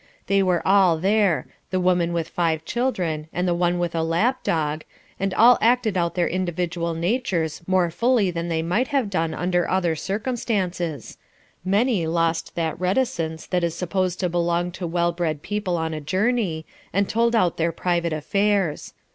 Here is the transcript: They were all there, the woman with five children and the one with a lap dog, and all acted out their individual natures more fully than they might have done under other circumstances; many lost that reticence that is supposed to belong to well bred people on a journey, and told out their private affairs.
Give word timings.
They 0.25 0.41
were 0.41 0.65
all 0.67 0.97
there, 0.97 1.45
the 1.69 1.79
woman 1.79 2.11
with 2.11 2.27
five 2.29 2.65
children 2.65 3.27
and 3.31 3.47
the 3.47 3.53
one 3.53 3.77
with 3.77 3.93
a 3.93 4.01
lap 4.01 4.41
dog, 4.41 4.83
and 5.19 5.31
all 5.31 5.59
acted 5.61 5.95
out 5.95 6.15
their 6.15 6.27
individual 6.27 6.95
natures 6.95 7.61
more 7.67 7.91
fully 7.91 8.31
than 8.31 8.47
they 8.47 8.63
might 8.63 8.87
have 8.87 9.11
done 9.11 9.35
under 9.35 9.69
other 9.69 9.95
circumstances; 9.95 11.19
many 11.63 12.07
lost 12.07 12.55
that 12.55 12.79
reticence 12.79 13.45
that 13.45 13.63
is 13.63 13.75
supposed 13.75 14.19
to 14.21 14.27
belong 14.27 14.71
to 14.71 14.87
well 14.87 15.11
bred 15.11 15.43
people 15.43 15.77
on 15.77 15.93
a 15.93 16.01
journey, 16.01 16.65
and 16.91 17.07
told 17.07 17.35
out 17.35 17.57
their 17.57 17.71
private 17.71 18.11
affairs. 18.11 18.95